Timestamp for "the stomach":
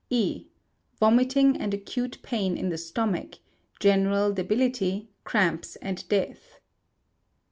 2.69-3.35